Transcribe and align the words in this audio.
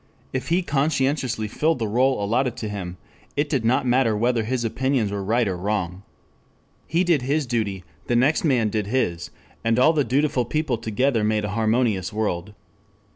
If 0.33 0.47
he 0.47 0.63
conscientiously 0.63 1.47
filled 1.47 1.77
the 1.77 1.87
role 1.87 2.23
allotted 2.25 2.57
to 2.57 2.67
him, 2.69 2.97
it 3.37 3.49
did 3.49 3.63
not 3.63 3.85
matter 3.85 4.17
whether 4.17 4.43
his 4.43 4.65
opinions 4.65 5.11
were 5.11 5.23
right 5.23 5.47
or 5.47 5.55
wrong. 5.55 6.01
He 6.87 7.03
did 7.03 7.21
his 7.21 7.45
duty, 7.45 7.83
the 8.07 8.15
next 8.15 8.43
man 8.43 8.69
did 8.71 8.87
his, 8.87 9.29
and 9.63 9.77
all 9.77 9.93
the 9.93 10.03
dutiful 10.03 10.43
people 10.45 10.79
together 10.79 11.23
made 11.23 11.45
a 11.45 11.49
harmonious 11.49 12.11
world. 12.11 12.55